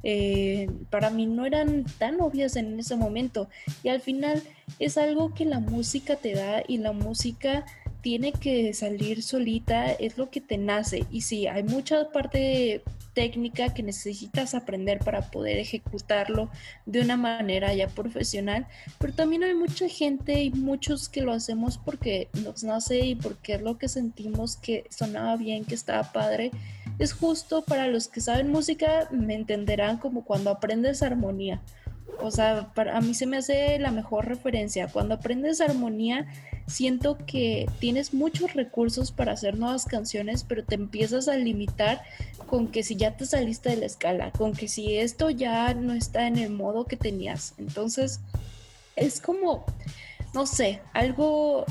Eh, 0.03 0.69
para 0.89 1.09
mí 1.09 1.25
no 1.25 1.45
eran 1.45 1.85
tan 1.97 2.21
obvias 2.21 2.55
en 2.55 2.79
ese 2.79 2.95
momento 2.95 3.49
y 3.83 3.89
al 3.89 4.01
final 4.01 4.41
es 4.79 4.97
algo 4.97 5.33
que 5.33 5.45
la 5.45 5.59
música 5.59 6.15
te 6.15 6.33
da 6.33 6.63
y 6.67 6.77
la 6.77 6.91
música 6.91 7.65
tiene 8.03 8.33
que 8.33 8.73
salir 8.73 9.23
solita, 9.23 9.89
es 9.93 10.17
lo 10.17 10.29
que 10.29 10.41
te 10.41 10.57
nace. 10.57 11.05
Y 11.09 11.21
sí, 11.21 11.47
hay 11.47 11.63
mucha 11.63 12.11
parte 12.11 12.83
técnica 13.13 13.73
que 13.73 13.81
necesitas 13.81 14.55
aprender 14.55 14.99
para 14.99 15.31
poder 15.31 15.57
ejecutarlo 15.57 16.49
de 16.85 16.99
una 16.99 17.15
manera 17.15 17.73
ya 17.73 17.87
profesional, 17.87 18.67
pero 18.99 19.13
también 19.13 19.45
hay 19.45 19.53
mucha 19.53 19.87
gente 19.87 20.43
y 20.43 20.51
muchos 20.51 21.07
que 21.07 21.21
lo 21.21 21.31
hacemos 21.31 21.77
porque 21.77 22.27
nos 22.43 22.65
nace 22.65 22.99
y 22.99 23.15
porque 23.15 23.53
es 23.53 23.61
lo 23.61 23.77
que 23.77 23.87
sentimos 23.87 24.57
que 24.57 24.83
sonaba 24.89 25.37
bien, 25.37 25.63
que 25.63 25.75
estaba 25.75 26.11
padre. 26.11 26.51
Es 26.99 27.13
justo 27.13 27.63
para 27.63 27.87
los 27.87 28.09
que 28.09 28.19
saben 28.19 28.51
música, 28.51 29.07
me 29.11 29.35
entenderán 29.35 29.97
como 29.97 30.25
cuando 30.25 30.49
aprendes 30.49 31.03
armonía. 31.03 31.61
O 32.19 32.31
sea, 32.31 32.73
para 32.73 32.97
a 32.97 33.01
mí 33.01 33.13
se 33.13 33.27
me 33.27 33.37
hace 33.37 33.79
la 33.79 33.91
mejor 33.91 34.27
referencia. 34.27 34.87
Cuando 34.87 35.15
aprendes 35.15 35.61
armonía, 35.61 36.27
siento 36.67 37.17
que 37.25 37.69
tienes 37.79 38.13
muchos 38.13 38.53
recursos 38.53 39.11
para 39.11 39.33
hacer 39.33 39.57
nuevas 39.57 39.85
canciones, 39.85 40.43
pero 40.43 40.63
te 40.63 40.75
empiezas 40.75 41.27
a 41.27 41.35
limitar 41.35 42.01
con 42.47 42.67
que 42.67 42.83
si 42.83 42.95
ya 42.95 43.17
te 43.17 43.25
saliste 43.25 43.69
de 43.69 43.77
la 43.77 43.85
escala, 43.85 44.31
con 44.31 44.53
que 44.53 44.67
si 44.67 44.97
esto 44.97 45.29
ya 45.29 45.73
no 45.73 45.93
está 45.93 46.27
en 46.27 46.37
el 46.37 46.49
modo 46.49 46.85
que 46.85 46.97
tenías. 46.97 47.53
Entonces, 47.57 48.19
es 48.95 49.21
como, 49.21 49.65
no 50.33 50.45
sé, 50.45 50.81
algo 50.93 51.65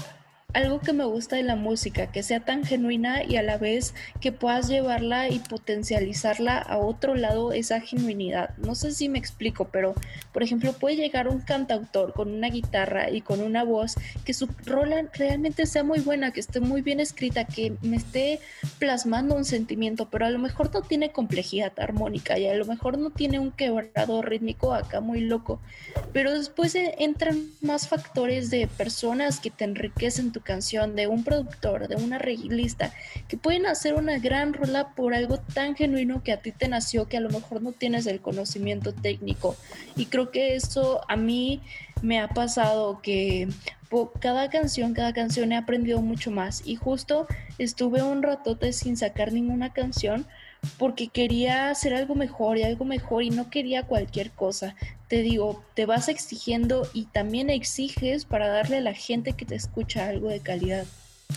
algo 0.55 0.81
que 0.81 0.93
me 0.93 1.05
gusta 1.05 1.37
de 1.37 1.43
la 1.43 1.57
música, 1.57 2.09
que 2.09 2.23
sea 2.23 2.41
tan 2.41 2.65
genuina 2.65 3.25
y 3.25 3.37
a 3.37 3.43
la 3.43 3.57
vez 3.57 3.95
que 4.21 4.33
puedas 4.33 4.69
llevarla 4.69 5.29
y 5.29 5.39
potencializarla 5.39 6.59
a 6.59 6.79
otro 6.79 7.15
lado 7.15 7.53
esa 7.53 7.81
genuinidad. 7.81 8.57
No 8.59 8.75
sé 8.75 8.93
si 8.93 9.09
me 9.09 9.19
explico, 9.19 9.69
pero 9.73 9.95
por 10.33 10.43
ejemplo 10.43 10.73
puede 10.73 10.97
llegar 10.97 11.29
un 11.29 11.41
cantautor 11.41 12.13
con 12.13 12.31
una 12.33 12.49
guitarra 12.49 13.11
y 13.11 13.23
con 13.23 13.41
una 13.41 13.65
voz 13.65 13.95
que 14.25 14.35
su 14.35 14.49
rola 14.67 15.03
realmente 15.15 15.67
sea 15.67 15.85
muy 15.85 16.01
buena, 16.01 16.33
que 16.33 16.41
esté 16.41 16.61
muy 16.61 16.83
bien 16.83 17.01
escrita, 17.01 17.45
que 17.45 17.75
me 17.83 17.97
esté 17.97 18.41
plasmando 18.79 19.35
un 19.35 19.45
sentimiento, 19.45 20.09
pero 20.11 20.27
a 20.27 20.31
lo 20.31 20.39
mejor 20.39 20.73
no 20.73 20.83
tiene 20.83 21.13
complejidad 21.13 21.73
armónica 21.79 22.39
y 22.39 22.47
a 22.47 22.55
lo 22.55 22.67
mejor 22.67 22.99
no 22.99 23.11
tiene 23.11 23.39
un 23.39 23.53
quebrado 23.53 24.23
rítmico 24.23 24.75
acá 24.75 25.01
muy 25.01 25.21
loco, 25.21 25.61
pero 26.13 26.33
después 26.33 26.75
entran 26.75 27.49
más 27.61 27.89
factores 27.89 28.51
de 28.51 28.67
personas 28.67 29.41
que 29.41 29.51
te 29.51 29.65
enriquecen 29.65 30.33
tu 30.33 30.42
canción, 30.43 30.95
de 30.97 31.07
un 31.07 31.25
productor, 31.25 31.89
de 31.89 31.97
una 31.97 32.17
arreglista, 32.17 32.93
que 33.29 33.37
pueden 33.37 33.67
hacer 33.67 33.95
una 33.95 34.19
gran 34.19 34.53
rola 34.53 34.95
por 34.95 35.15
algo 35.15 35.39
tan 35.39 35.75
genuino 35.75 36.23
que 36.23 36.33
a 36.33 36.39
ti 36.39 36.53
te 36.53 36.69
nació 36.69 37.09
que 37.09 37.17
a 37.17 37.21
lo 37.21 37.31
mejor 37.31 37.63
no 37.63 37.73
tienes 37.73 38.07
el 38.07 38.21
conocimiento 38.21 38.93
técnico. 38.93 39.57
Y 39.97 40.07
creo 40.07 40.31
que 40.31 40.55
eso 40.55 41.03
a 41.09 41.17
mí 41.17 41.61
me 42.03 42.21
ha 42.21 42.29
pasado 42.29 43.01
que 43.01 43.49
cada 44.21 44.49
canción, 44.49 44.95
cada 44.95 45.13
canción 45.13 45.53
he 45.53 45.57
aprendido 45.57 46.01
mucho 46.01 46.31
más. 46.31 46.63
Y 46.65 46.77
justo 46.77 47.27
estuve 47.59 48.03
un 48.03 48.23
ratote 48.23 48.73
sin 48.73 48.97
sacar 48.97 49.33
ninguna 49.33 49.73
canción 49.73 50.27
porque 50.79 51.09
quería 51.09 51.71
hacer 51.71 51.95
algo 51.95 52.15
mejor 52.15 52.59
y 52.59 52.63
algo 52.63 52.85
mejor 52.85 53.23
y 53.23 53.31
no 53.31 53.51
quería 53.51 53.85
cualquier 53.85 54.31
cosa. 54.31 54.75
Te 55.09 55.23
digo, 55.23 55.65
te 55.75 55.87
vas 55.87 56.09
exigiendo 56.09 56.89
y 56.93 57.07
también 57.07 57.51
exiges 57.51 58.25
para 58.25 58.49
darle 58.49 58.79
a 58.79 58.81
la 58.81 58.95
gente 58.95 59.35
que 59.35 59.45
te 59.45 59.55
escucha 59.55 60.09
algo 60.09 60.29
de 60.29 60.41
calidad. 60.41 60.87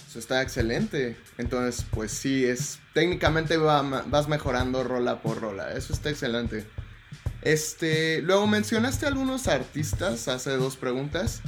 Eso 0.08 0.20
está 0.20 0.42
excelente. 0.42 1.18
Entonces, 1.38 1.86
pues 1.92 2.12
sí, 2.12 2.46
es 2.46 2.80
técnicamente 2.94 3.58
vas 3.58 4.28
mejorando 4.28 4.84
rola 4.84 5.22
por 5.22 5.42
rola. 5.42 5.74
Eso 5.74 5.94
está 5.94 6.10
excelente. 6.10 6.66
Este, 7.42 8.22
luego 8.22 8.48
mencionaste 8.48 9.06
algunos 9.06 9.48
artistas 9.48 10.28
hace 10.28 10.52
dos 10.52 10.78
preguntas. 10.78 11.42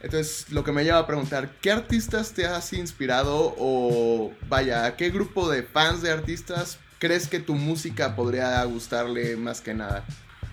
Entonces, 0.00 0.50
lo 0.50 0.64
que 0.64 0.72
me 0.72 0.84
lleva 0.84 0.98
a 0.98 1.06
preguntar, 1.06 1.56
¿qué 1.60 1.70
artistas 1.70 2.32
te 2.32 2.46
has 2.46 2.72
inspirado 2.72 3.54
o 3.56 4.32
vaya, 4.48 4.84
a 4.84 4.96
qué 4.96 5.10
grupo 5.10 5.48
de 5.48 5.62
fans 5.62 6.02
de 6.02 6.10
artistas 6.10 6.78
crees 7.02 7.26
que 7.26 7.40
tu 7.40 7.54
música 7.54 8.14
podría 8.14 8.62
gustarle 8.62 9.36
más 9.36 9.60
que 9.60 9.74
nada? 9.74 10.04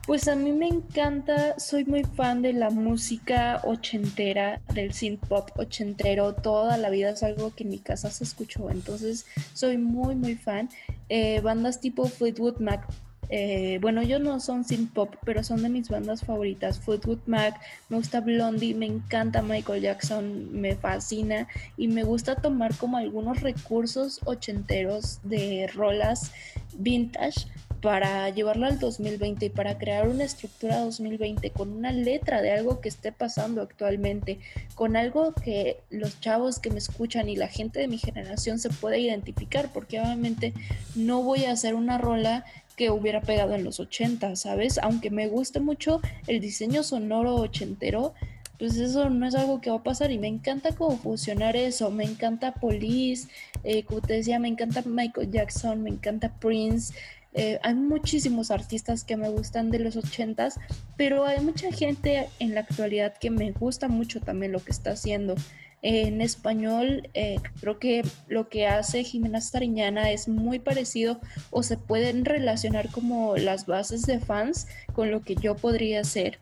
Pues 0.08 0.28
a 0.28 0.36
mí 0.36 0.52
me 0.52 0.68
encanta, 0.68 1.60
soy 1.60 1.86
muy 1.86 2.04
fan 2.04 2.42
de 2.42 2.54
la 2.54 2.72
música 2.72 3.62
ochentera, 3.64 4.60
del 4.74 4.92
synth 4.92 5.24
pop 5.28 5.52
ochentero, 5.58 6.34
toda 6.34 6.78
la 6.78 6.90
vida 6.90 7.12
es 7.12 7.22
algo 7.22 7.54
que 7.54 7.66
en 7.66 7.70
mi 7.70 7.78
casa 7.78 8.10
se 8.10 8.24
escuchó, 8.24 8.72
entonces 8.72 9.28
soy 9.54 9.78
muy 9.78 10.16
muy 10.16 10.34
fan. 10.34 10.70
Eh, 11.10 11.40
bandas 11.42 11.82
tipo 11.82 12.08
Fleetwood 12.08 12.58
Mac, 12.58 12.88
eh, 13.30 13.78
bueno, 13.80 14.02
yo 14.02 14.18
no 14.20 14.40
son 14.40 14.64
synth 14.64 14.92
pop, 14.92 15.16
pero 15.24 15.44
son 15.44 15.62
de 15.62 15.70
mis 15.70 15.88
bandas 15.90 16.24
favoritas. 16.24 16.80
Fleetwood 16.80 17.20
Mac, 17.28 17.62
me 17.90 17.98
gusta 17.98 18.22
Blondie, 18.22 18.74
me 18.74 18.88
encanta 18.88 19.42
Michael 19.44 19.82
Jackson, 19.82 20.52
me 20.52 20.76
fascina 20.76 21.48
y 21.78 21.88
me 21.88 22.04
gusta 22.04 22.36
tomar 22.36 22.76
como 22.76 22.98
algunos 22.98 23.42
recursos 23.42 24.20
ochenteros 24.26 25.20
de 25.24 25.70
rolas 25.74 26.32
vintage 26.74 27.48
para 27.82 28.30
llevarlo 28.30 28.66
al 28.66 28.80
2020 28.80 29.46
y 29.46 29.50
para 29.50 29.78
crear 29.78 30.08
una 30.08 30.26
estructura 30.26 30.80
2020 30.80 31.52
con 31.52 31.72
una 31.72 31.92
letra 31.92 32.42
de 32.42 32.52
algo 32.52 32.82
que 32.82 32.90
esté 32.90 33.12
pasando 33.12 33.62
actualmente, 33.62 34.40
con 34.76 34.98
algo 34.98 35.34
que 35.34 35.80
los 35.90 36.20
chavos 36.20 36.60
que 36.60 36.72
me 36.72 36.80
escuchan 36.80 37.30
y 37.30 37.36
la 37.36 37.48
gente 37.48 37.80
de 37.80 37.88
mi 37.88 37.98
generación 37.98 38.60
se 38.60 38.70
pueda 38.70 38.98
identificar, 38.98 39.72
porque 39.72 40.02
obviamente 40.02 40.54
no 40.96 41.24
voy 41.24 41.46
a 41.46 41.52
hacer 41.52 41.74
una 41.74 41.98
rola 41.98 42.44
que 42.80 42.92
hubiera 42.92 43.20
pegado 43.20 43.56
en 43.56 43.66
los 43.66 43.82
80, 43.82 44.38
¿sabes? 44.38 44.78
Aunque 44.78 45.12
me 45.12 45.28
guste 45.28 45.60
mucho 45.60 46.00
el 46.28 46.40
diseño 46.40 46.82
sonoro 46.82 47.36
ochentero, 47.36 48.14
pues 48.58 48.78
eso 48.78 49.10
no 49.10 49.28
es 49.28 49.36
algo 49.36 49.60
que 49.60 49.70
va 49.70 49.76
a 49.76 49.84
pasar 49.84 50.12
y 50.12 50.18
me 50.18 50.30
encanta 50.30 50.74
cómo 50.74 50.96
fusionar 50.98 51.58
eso, 51.58 51.92
me 51.92 52.06
encanta 52.06 52.54
Police, 52.54 53.28
eh, 53.66 53.84
como 53.84 54.00
te 54.00 54.14
decía, 54.14 54.40
me 54.40 54.48
encanta 54.48 54.82
Michael 54.86 55.30
Jackson, 55.30 55.84
me 55.84 55.90
encanta 55.90 56.34
Prince, 56.40 56.94
eh, 57.34 57.60
hay 57.64 57.74
muchísimos 57.74 58.50
artistas 58.50 59.04
que 59.04 59.18
me 59.18 59.28
gustan 59.28 59.72
de 59.72 59.80
los 59.80 59.98
ochentas, 59.98 60.58
pero 60.96 61.26
hay 61.26 61.42
mucha 61.42 61.74
gente 61.74 62.30
en 62.40 62.56
la 62.56 62.62
actualidad 62.62 63.14
que 63.18 63.30
me 63.30 63.52
gusta 63.52 63.90
mucho 63.90 64.22
también 64.22 64.54
lo 64.54 64.64
que 64.64 64.72
está 64.72 64.92
haciendo 64.92 65.36
en 65.82 66.22
español, 66.22 67.10
eh, 67.14 67.38
creo 67.60 67.80
que 67.80 68.04
lo 68.28 68.50
que 68.50 68.68
hace 68.68 69.04
Jimena 69.04 69.40
Stariñana 69.40 70.12
es 70.12 70.28
muy 70.28 70.60
parecido 70.60 71.20
o 71.52 71.64
se 71.64 71.78
pueden 71.78 72.26
relacionar 72.26 72.90
como 72.90 73.38
las 73.38 73.66
bases 73.66 74.02
de 74.04 74.20
fans 74.20 74.68
con 74.94 75.12
lo 75.12 75.22
que 75.22 75.36
yo 75.36 75.56
podría 75.56 76.02
hacer. 76.02 76.40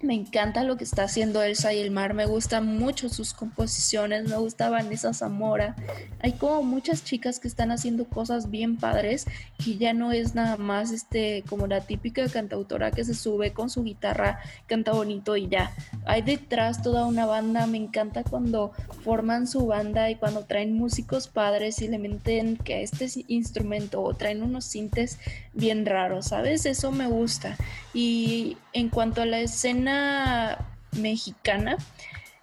Me 0.00 0.14
encanta 0.14 0.62
lo 0.62 0.76
que 0.76 0.84
está 0.84 1.02
haciendo 1.02 1.42
Elsa 1.42 1.72
y 1.72 1.80
el 1.80 1.90
mar, 1.90 2.14
me 2.14 2.24
gustan 2.24 2.78
mucho 2.78 3.08
sus 3.08 3.34
composiciones, 3.34 4.28
me 4.28 4.36
gusta 4.36 4.70
Vanessa 4.70 5.12
Zamora. 5.12 5.74
Hay 6.20 6.32
como 6.34 6.62
muchas 6.62 7.02
chicas 7.02 7.40
que 7.40 7.48
están 7.48 7.72
haciendo 7.72 8.04
cosas 8.04 8.48
bien 8.48 8.76
padres 8.76 9.26
que 9.58 9.76
ya 9.76 9.94
no 9.94 10.12
es 10.12 10.36
nada 10.36 10.56
más 10.56 10.92
este 10.92 11.42
como 11.48 11.66
la 11.66 11.80
típica 11.80 12.28
cantautora 12.28 12.92
que 12.92 13.04
se 13.04 13.12
sube 13.12 13.52
con 13.52 13.70
su 13.70 13.82
guitarra, 13.82 14.38
canta 14.66 14.92
bonito 14.92 15.36
y 15.36 15.48
ya. 15.48 15.72
Hay 16.06 16.22
detrás 16.22 16.80
toda 16.80 17.04
una 17.04 17.26
banda, 17.26 17.66
me 17.66 17.78
encanta 17.78 18.22
cuando 18.22 18.70
forman 19.02 19.48
su 19.48 19.66
banda 19.66 20.10
y 20.10 20.14
cuando 20.14 20.44
traen 20.44 20.74
músicos 20.74 21.26
padres 21.26 21.82
y 21.82 21.88
le 21.88 21.98
meten 21.98 22.56
que 22.56 22.84
este 22.84 23.08
instrumento 23.26 24.00
o 24.00 24.14
traen 24.14 24.44
unos 24.44 24.64
sintes 24.64 25.18
bien 25.54 25.86
raros, 25.86 26.26
¿sabes? 26.26 26.66
Eso 26.66 26.92
me 26.92 27.08
gusta. 27.08 27.56
Y 27.92 28.56
en 28.78 28.88
cuanto 28.88 29.22
a 29.22 29.26
la 29.26 29.40
escena 29.40 30.58
mexicana, 30.92 31.76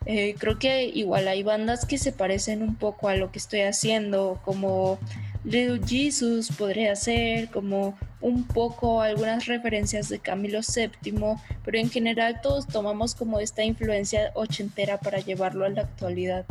eh, 0.06 0.36
creo 0.38 0.60
que 0.60 0.86
igual 0.86 1.27
hay 1.27 1.44
bandas 1.44 1.86
que 1.86 1.98
se 1.98 2.12
parecen 2.12 2.62
un 2.62 2.75
poco 2.75 3.10
a 3.10 3.15
lo 3.15 3.32
que 3.32 3.39
estoy 3.39 3.62
haciendo, 3.62 4.39
como 4.46 5.00
Little 5.44 5.82
Jesus 5.86 6.50
podría 6.56 6.96
ser, 6.96 7.50
como 7.50 7.98
un 8.22 8.46
poco 8.46 9.01
algunas 9.01 9.46
referencias 9.46 10.10
de 10.10 10.20
Camilo 10.20 10.60
VII, 10.62 11.38
pero 11.63 11.77
en 11.77 11.89
general 11.89 12.39
todos 12.42 12.68
tomamos 12.68 13.15
como 13.15 13.39
esta 13.39 13.63
influencia 13.63 14.32
ochentera 14.36 15.00
para 15.00 15.20
llevarlo 15.20 15.65
a 15.65 15.70
la 15.70 15.82
actualidad. 15.82 16.46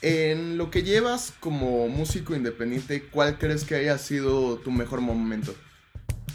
En 0.00 0.56
lo 0.58 0.70
que 0.70 0.84
llevas 0.84 1.32
como 1.40 1.88
músico 1.88 2.36
independiente, 2.36 3.02
¿cuál 3.02 3.38
crees 3.38 3.64
que 3.64 3.74
haya 3.74 3.98
sido 3.98 4.58
tu 4.58 4.70
mejor 4.70 5.00
momento? 5.00 5.54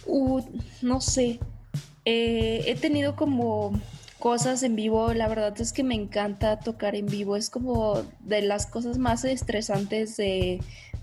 Uh, 0.06 0.42
no 0.82 1.00
sé. 1.00 1.40
Eh, 2.06 2.64
he 2.68 2.76
tenido 2.76 3.16
como 3.16 3.72
cosas 4.24 4.64
en 4.64 4.78
vivo, 4.78 5.14
la 5.14 5.28
verdad 5.28 5.60
es 5.60 5.74
que 5.74 5.84
me 5.84 5.96
encanta 5.96 6.60
tocar 6.60 6.96
en 6.96 7.08
vivo, 7.08 7.36
es 7.36 7.50
como 7.50 8.04
de 8.22 8.42
las 8.42 8.68
cosas 8.68 8.98
más 8.98 9.26
estresantes 9.26 10.16
de, 10.16 10.62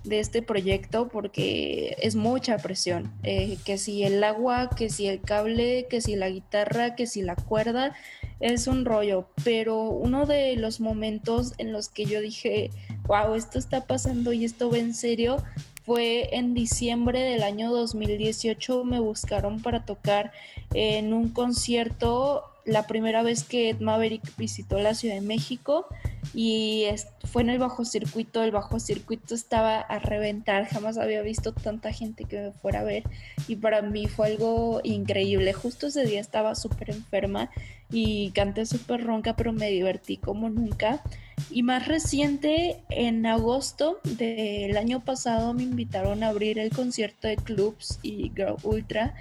este 0.08 0.40
proyecto 0.40 1.08
porque 1.08 1.96
es 2.00 2.16
mucha 2.16 2.56
presión, 2.56 3.12
eh, 3.22 3.58
que 3.66 3.76
si 3.76 4.04
el 4.04 4.24
agua, 4.24 4.70
que 4.70 4.88
si 4.88 5.06
el 5.06 5.20
cable, 5.20 5.86
que 5.90 6.00
si 6.00 6.16
la 6.16 6.30
guitarra, 6.30 6.94
que 6.94 7.06
si 7.06 7.20
la 7.20 7.36
cuerda, 7.36 7.94
es 8.40 8.66
un 8.66 8.86
rollo, 8.86 9.28
pero 9.44 9.82
uno 9.82 10.24
de 10.24 10.56
los 10.56 10.80
momentos 10.80 11.52
en 11.58 11.72
los 11.72 11.90
que 11.90 12.06
yo 12.06 12.22
dije, 12.22 12.70
wow, 13.06 13.34
esto 13.34 13.58
está 13.58 13.86
pasando 13.86 14.32
y 14.32 14.46
esto 14.46 14.70
va 14.70 14.78
en 14.78 14.94
serio, 14.94 15.44
fue 15.90 16.36
en 16.36 16.54
diciembre 16.54 17.18
del 17.18 17.42
año 17.42 17.72
2018, 17.72 18.84
me 18.84 19.00
buscaron 19.00 19.60
para 19.60 19.84
tocar 19.84 20.30
en 20.72 21.12
un 21.12 21.30
concierto 21.30 22.44
la 22.64 22.86
primera 22.86 23.24
vez 23.24 23.42
que 23.42 23.70
Ed 23.70 23.80
Maverick 23.80 24.22
visitó 24.36 24.78
la 24.78 24.94
Ciudad 24.94 25.16
de 25.16 25.20
México 25.20 25.88
y 26.34 26.86
fue 27.24 27.42
en 27.42 27.50
el 27.50 27.58
bajo 27.58 27.84
circuito, 27.84 28.42
el 28.42 28.52
bajo 28.52 28.78
circuito 28.78 29.34
estaba 29.34 29.80
a 29.80 29.98
reventar, 29.98 30.66
jamás 30.66 30.98
había 30.98 31.22
visto 31.22 31.52
tanta 31.52 31.92
gente 31.92 32.24
que 32.24 32.40
me 32.40 32.52
fuera 32.52 32.80
a 32.80 32.84
ver 32.84 33.04
y 33.48 33.56
para 33.56 33.82
mí 33.82 34.06
fue 34.06 34.28
algo 34.28 34.80
increíble, 34.84 35.52
justo 35.52 35.88
ese 35.88 36.04
día 36.04 36.20
estaba 36.20 36.54
súper 36.54 36.90
enferma 36.90 37.50
y 37.90 38.30
canté 38.30 38.66
súper 38.66 39.04
ronca 39.04 39.34
pero 39.34 39.52
me 39.52 39.70
divertí 39.70 40.16
como 40.16 40.48
nunca 40.48 41.02
y 41.48 41.62
más 41.62 41.88
reciente, 41.88 42.82
en 42.90 43.24
agosto 43.26 43.98
del 44.04 44.76
año 44.76 45.00
pasado 45.00 45.54
me 45.54 45.62
invitaron 45.62 46.22
a 46.22 46.28
abrir 46.28 46.58
el 46.58 46.70
concierto 46.70 47.26
de 47.26 47.36
Clubs 47.36 47.98
y 48.02 48.30
Girl 48.36 48.56
Ultra 48.62 49.14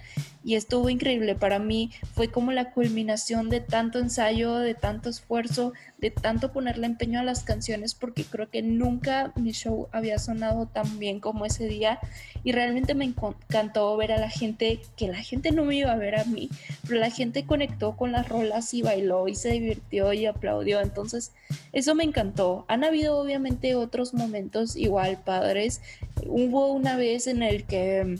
y 0.44 0.56
estuvo 0.56 0.90
increíble. 0.90 1.36
Para 1.36 1.60
mí 1.60 1.92
fue 2.14 2.30
como 2.30 2.52
la 2.52 2.72
culminación 2.72 3.50
de 3.50 3.62
tanto 3.62 4.00
ensayo, 4.00 4.58
de 4.58 4.76
tanto 4.76 5.10
esfuerzo, 5.10 5.74
de 5.98 6.12
tanto 6.12 6.52
ponerle 6.52 6.86
empeño 7.00 7.22
a 7.22 7.24
las 7.24 7.44
canciones 7.44 7.96
porque 7.96 8.26
creo 8.26 8.50
que 8.50 8.62
nunca 8.62 9.32
mi 9.38 9.54
show 9.54 9.88
había 9.94 10.20
sonado 10.20 10.66
tan 10.66 11.00
bien 11.00 11.22
como 11.22 11.46
ese 11.46 11.66
día 11.66 11.98
y 12.44 12.52
realmente 12.52 12.94
me 12.94 13.06
encantó 13.06 13.96
ver 13.96 14.12
a 14.12 14.18
la 14.18 14.30
gente, 14.30 14.82
que 14.98 15.08
la 15.08 15.20
gente 15.20 15.52
no 15.52 15.64
me 15.64 15.78
iba 15.78 15.94
a 15.94 15.96
ver 15.96 16.20
a 16.20 16.26
mí, 16.26 16.50
pero 16.86 17.00
la 17.00 17.10
gente 17.10 17.46
conectó 17.46 17.96
con 17.96 18.12
las 18.12 18.28
rolas 18.28 18.74
y 18.74 18.82
bailó 18.82 19.30
y 19.30 19.36
se 19.36 19.52
divirtió 19.52 20.12
y 20.12 20.26
aplaudió, 20.26 20.82
entonces 20.82 21.32
eso 21.72 21.96
me 21.96 22.04
encantó. 22.04 22.66
Han 22.68 22.84
habido 22.84 23.18
obviamente 23.18 23.76
otros 23.76 24.14
momentos 24.14 24.76
igual 24.76 25.22
padres. 25.24 25.82
Hubo 26.26 26.68
una 26.74 26.98
vez 26.98 27.28
en 27.28 27.44
el 27.44 27.64
que 27.64 28.20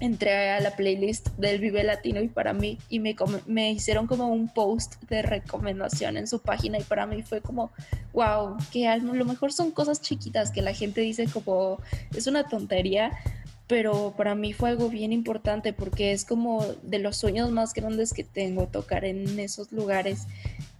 entré 0.00 0.50
a 0.50 0.60
la 0.60 0.76
playlist 0.76 1.28
del 1.36 1.60
Vive 1.60 1.82
Latino 1.84 2.20
y 2.20 2.28
para 2.28 2.52
mí, 2.52 2.78
y 2.88 3.00
me, 3.00 3.16
me 3.46 3.72
hicieron 3.72 4.06
como 4.06 4.28
un 4.28 4.48
post 4.48 5.02
de 5.08 5.22
recomendación 5.22 6.16
en 6.16 6.26
su 6.26 6.40
página 6.40 6.78
y 6.78 6.82
para 6.82 7.06
mí 7.06 7.22
fue 7.22 7.40
como, 7.40 7.70
wow, 8.12 8.56
que 8.72 8.88
a 8.88 8.96
lo 8.96 9.24
mejor 9.24 9.52
son 9.52 9.70
cosas 9.70 10.00
chiquitas 10.00 10.50
que 10.50 10.62
la 10.62 10.72
gente 10.72 11.00
dice 11.00 11.26
como, 11.26 11.80
es 12.14 12.26
una 12.26 12.48
tontería, 12.48 13.12
pero 13.66 14.14
para 14.16 14.34
mí 14.34 14.52
fue 14.52 14.70
algo 14.70 14.88
bien 14.88 15.12
importante 15.12 15.72
porque 15.72 16.12
es 16.12 16.24
como 16.24 16.64
de 16.82 16.98
los 16.98 17.16
sueños 17.16 17.50
más 17.50 17.74
grandes 17.74 18.14
que 18.14 18.24
tengo 18.24 18.66
tocar 18.66 19.04
en 19.04 19.38
esos 19.38 19.72
lugares 19.72 20.26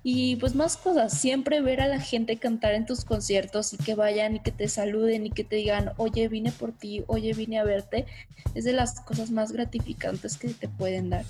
y 0.03 0.37
pues 0.37 0.55
más 0.55 0.77
cosas, 0.77 1.19
siempre 1.19 1.61
ver 1.61 1.81
a 1.81 1.89
la 1.89 2.01
gente 2.01 2.39
cantar 2.39 2.75
en 2.75 2.87
tus 2.87 3.05
conciertos 3.05 3.73
y 3.73 3.77
que 3.79 3.95
vayan 3.95 4.37
y 4.37 4.41
que 4.41 4.53
te 4.53 4.69
saluden 4.69 5.27
y 5.27 5.31
que 5.31 5.45
te 5.45 5.57
digan, 5.57 5.93
oye, 5.97 6.29
vine 6.29 6.53
por 6.53 6.73
ti, 6.73 7.05
oye, 7.09 7.35
vine 7.35 7.59
a 7.59 7.65
verte, 7.65 8.07
es 8.55 8.65
de 8.65 8.73
las 8.73 9.01
cosas 9.01 9.31
más 9.31 9.53
gratificantes 9.53 10.39
que 10.39 10.49
te 10.49 10.69
pueden 10.69 11.11
dar. 11.11 11.25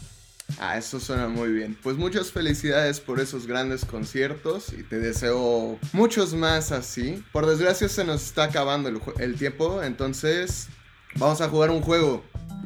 Ah, 0.58 0.78
eso 0.78 0.98
suena 0.98 1.28
muy 1.28 1.50
bien. 1.50 1.76
Pues 1.82 1.96
muchas 1.96 2.32
felicidades 2.32 3.00
por 3.00 3.20
esos 3.20 3.46
grandes 3.46 3.84
conciertos 3.84 4.72
y 4.72 4.82
te 4.82 4.98
deseo 4.98 5.78
muchos 5.92 6.32
más 6.32 6.72
así. 6.72 7.22
Por 7.32 7.46
desgracia 7.46 7.88
se 7.88 8.04
nos 8.04 8.24
está 8.24 8.44
acabando 8.44 8.88
el, 8.88 9.00
el 9.18 9.36
tiempo, 9.36 9.82
entonces 9.82 10.68
vamos 11.16 11.40
a 11.42 11.48
jugar 11.48 11.70
un 11.70 11.82
juego. 11.82 12.24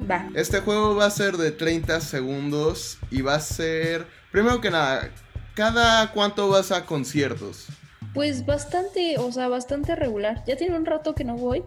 Va. 0.09 0.29
Este 0.35 0.61
juego 0.61 0.95
va 0.95 1.07
a 1.07 1.11
ser 1.11 1.37
de 1.37 1.51
30 1.51 2.01
segundos 2.01 2.99
y 3.11 3.23
va 3.23 3.35
a 3.35 3.41
ser, 3.41 4.07
primero 4.31 4.61
que 4.61 4.71
nada, 4.71 5.11
¿Cada 5.55 6.13
cuánto 6.13 6.49
vas 6.49 6.73
a 6.73 6.87
conciertos? 6.87 7.67
Pues 8.15 8.47
bastante, 8.47 9.19
o 9.19 9.31
sea, 9.33 9.49
bastante 9.49 9.97
regular. 9.97 10.43
Ya 10.47 10.57
tiene 10.57 10.77
un 10.77 10.87
rato 10.87 11.15
que 11.15 11.25
no 11.25 11.37
voy, 11.37 11.63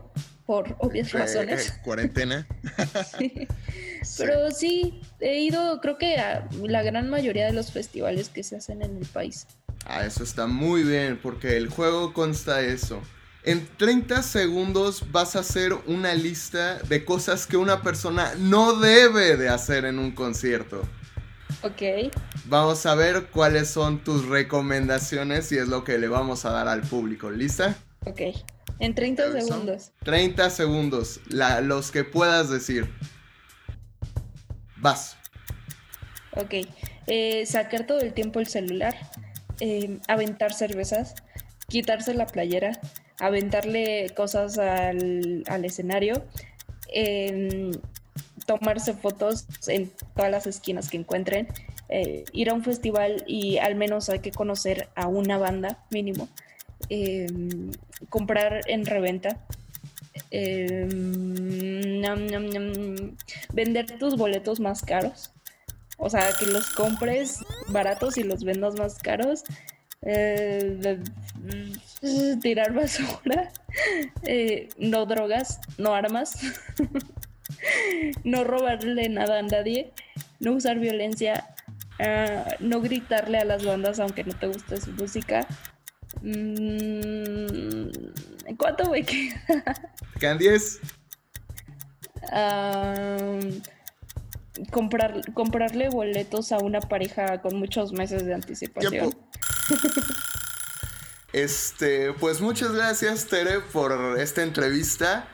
por 0.45 0.75
obvias 0.79 1.13
eh, 1.13 1.17
razones. 1.17 1.69
Eh, 1.69 1.73
cuarentena. 1.83 2.47
Pero 4.17 4.51
sí, 4.51 5.01
he 5.19 5.39
ido, 5.39 5.81
creo 5.81 5.97
que 5.97 6.17
a 6.17 6.47
la 6.63 6.83
gran 6.83 7.09
mayoría 7.09 7.45
de 7.45 7.53
los 7.53 7.71
festivales 7.71 8.29
que 8.29 8.43
se 8.43 8.55
hacen 8.57 8.81
en 8.81 8.97
el 8.97 9.05
país. 9.05 9.47
Ah, 9.85 10.05
eso 10.05 10.23
está 10.23 10.47
muy 10.47 10.83
bien, 10.83 11.19
porque 11.21 11.57
el 11.57 11.69
juego 11.69 12.13
consta 12.13 12.61
eso. 12.61 13.01
En 13.43 13.67
30 13.77 14.23
segundos 14.23 15.03
vas 15.11 15.35
a 15.35 15.39
hacer 15.39 15.73
una 15.85 16.15
lista 16.15 16.79
de 16.79 17.05
cosas 17.05 17.45
que 17.45 17.57
una 17.57 17.83
persona 17.83 18.33
no 18.39 18.79
debe 18.79 19.37
de 19.37 19.49
hacer 19.49 19.85
en 19.85 19.99
un 19.99 20.11
concierto. 20.11 20.81
Ok. 21.61 22.11
Vamos 22.45 22.85
a 22.85 22.95
ver 22.95 23.27
cuáles 23.31 23.69
son 23.69 24.03
tus 24.03 24.25
recomendaciones 24.27 25.51
y 25.51 25.57
es 25.57 25.67
lo 25.67 25.83
que 25.83 25.97
le 25.97 26.07
vamos 26.07 26.45
a 26.45 26.51
dar 26.51 26.67
al 26.67 26.81
público. 26.81 27.31
¿Lista? 27.31 27.75
Ok. 28.05 28.21
En 28.79 28.93
30 28.93 29.41
segundos. 29.41 29.91
30 30.03 30.49
segundos. 30.49 31.21
los 31.29 31.91
que 31.91 32.03
puedas 32.03 32.49
decir. 32.49 32.89
Vas. 34.77 35.17
Ok. 36.31 36.67
Eh, 37.07 37.45
sacar 37.45 37.87
todo 37.87 37.99
el 37.99 38.13
tiempo 38.13 38.39
el 38.39 38.47
celular. 38.47 38.95
Eh, 39.59 39.99
aventar 40.07 40.53
cervezas. 40.53 41.15
Quitarse 41.67 42.13
la 42.13 42.27
playera. 42.27 42.79
Aventarle 43.19 44.13
cosas 44.15 44.57
al, 44.57 45.43
al 45.47 45.65
escenario. 45.65 46.25
Eh, 46.93 47.71
tomarse 48.45 48.93
fotos 48.93 49.45
en 49.67 49.91
todas 50.15 50.31
las 50.31 50.47
esquinas 50.47 50.89
que 50.89 50.97
encuentren, 50.97 51.47
eh, 51.89 52.25
ir 52.33 52.49
a 52.49 52.53
un 52.53 52.63
festival 52.63 53.23
y 53.27 53.57
al 53.57 53.75
menos 53.75 54.09
hay 54.09 54.19
que 54.19 54.31
conocer 54.31 54.89
a 54.95 55.07
una 55.07 55.37
banda 55.37 55.79
mínimo, 55.91 56.27
em, 56.89 57.71
comprar 58.09 58.61
en 58.67 58.85
reventa, 58.85 59.37
em, 60.31 62.01
vender 63.53 63.97
tus 63.99 64.15
boletos 64.17 64.59
más 64.59 64.81
caros, 64.81 65.31
o 65.97 66.09
sea, 66.09 66.29
que 66.39 66.45
los 66.47 66.69
compres 66.71 67.39
baratos 67.67 68.17
y 68.17 68.23
los 68.23 68.43
vendas 68.43 68.75
más 68.75 68.97
caros. 68.99 69.43
Eh, 70.01 70.99
tirar 72.41 72.73
basura, 72.73 73.51
eh, 74.23 74.69
no 74.77 75.05
drogas, 75.05 75.59
no 75.77 75.93
armas. 75.93 76.37
no 78.23 78.43
robarle 78.43 79.09
nada 79.09 79.39
a 79.39 79.41
nadie, 79.43 79.93
no 80.39 80.53
usar 80.53 80.79
violencia, 80.79 81.47
ah, 81.99 82.55
no 82.59 82.81
gritarle 82.81 83.39
a 83.39 83.45
las 83.45 83.65
bandas 83.65 83.99
aunque 83.99 84.23
no 84.23 84.33
te 84.35 84.47
guste 84.47 84.79
su 84.81 84.91
música. 84.91 85.47
Mm, 86.21 87.89
¿Cuánto 88.57 88.89
me 88.89 89.03
queda? 89.03 89.73
Quedan 90.19 90.37
10. 90.37 90.79
comprar, 94.71 95.21
comprarle 95.33 95.89
boletos 95.89 96.51
a 96.51 96.59
una 96.59 96.79
pareja 96.79 97.41
con 97.41 97.57
muchos 97.57 97.91
meses 97.91 98.25
de 98.25 98.33
anticipación. 98.33 99.15
Este, 101.33 102.13
pues 102.13 102.39
muchas 102.39 102.71
gracias, 102.71 103.25
Tere, 103.25 103.59
por 103.59 104.17
esta 104.17 104.41
entrevista. 104.41 105.27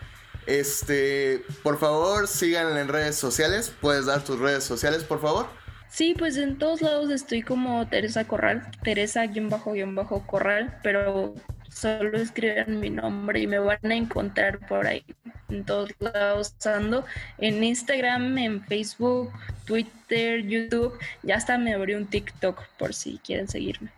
Este, 0.51 1.45
por 1.63 1.79
favor, 1.79 2.27
síganla 2.27 2.81
en 2.81 2.89
redes 2.89 3.15
sociales. 3.15 3.73
¿Puedes 3.79 4.05
dar 4.05 4.21
tus 4.21 4.37
redes 4.37 4.65
sociales, 4.65 5.05
por 5.05 5.21
favor? 5.21 5.47
Sí, 5.89 6.13
pues 6.17 6.35
en 6.35 6.57
todos 6.57 6.81
lados 6.81 7.09
estoy 7.09 7.41
como 7.41 7.87
Teresa 7.87 8.25
Corral, 8.25 8.69
Teresa-Corral, 8.83 10.77
pero 10.83 11.33
solo 11.69 12.17
escriben 12.17 12.81
mi 12.81 12.89
nombre 12.89 13.39
y 13.39 13.47
me 13.47 13.59
van 13.59 13.79
a 13.83 13.95
encontrar 13.95 14.59
por 14.67 14.87
ahí 14.87 15.05
en 15.47 15.63
todos 15.65 15.91
lados 15.99 16.53
ando 16.65 17.05
en 17.37 17.63
Instagram, 17.63 18.37
en 18.37 18.61
Facebook, 18.65 19.31
Twitter, 19.65 20.45
YouTube, 20.45 20.97
ya 21.23 21.37
hasta 21.37 21.57
me 21.57 21.73
abrí 21.73 21.93
un 21.93 22.07
TikTok 22.07 22.61
por 22.77 22.93
si 22.93 23.19
quieren 23.23 23.47
seguirme. 23.47 23.91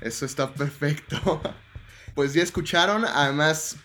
Eso 0.00 0.24
está 0.24 0.52
perfecto. 0.52 1.40
Pues 2.14 2.34
ya 2.34 2.42
escucharon, 2.42 3.04
además 3.04 3.76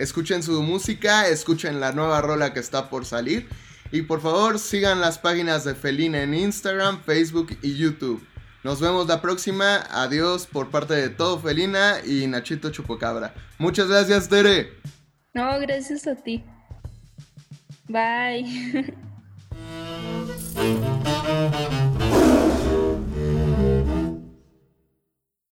Escuchen 0.00 0.42
su 0.42 0.62
música, 0.62 1.28
escuchen 1.28 1.78
la 1.78 1.92
nueva 1.92 2.22
rola 2.22 2.54
que 2.54 2.60
está 2.60 2.88
por 2.88 3.04
salir. 3.04 3.48
Y 3.92 4.02
por 4.02 4.22
favor 4.22 4.58
sigan 4.58 5.02
las 5.02 5.18
páginas 5.18 5.64
de 5.64 5.74
Felina 5.74 6.22
en 6.22 6.32
Instagram, 6.32 7.02
Facebook 7.02 7.58
y 7.60 7.76
YouTube. 7.76 8.26
Nos 8.64 8.80
vemos 8.80 9.06
la 9.08 9.20
próxima. 9.20 9.84
Adiós 9.90 10.46
por 10.46 10.70
parte 10.70 10.94
de 10.94 11.10
todo 11.10 11.38
Felina 11.38 11.98
y 12.06 12.26
Nachito 12.26 12.70
Chupocabra. 12.70 13.34
Muchas 13.58 13.88
gracias, 13.88 14.26
Tere. 14.26 14.72
No, 15.34 15.60
gracias 15.60 16.06
a 16.06 16.14
ti. 16.14 16.42
Bye. 17.86 18.94